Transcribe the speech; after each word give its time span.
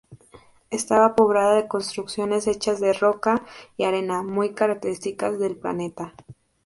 Estaba 0.71 1.15
poblada 1.15 1.53
de 1.53 1.67
construcciones 1.67 2.47
hechas 2.47 2.79
de 2.79 2.91
roca 2.91 3.45
y 3.77 3.83
arena 3.83 4.23
muy 4.23 4.55
características 4.55 5.37
del 5.37 5.55
planeta. 5.55 6.15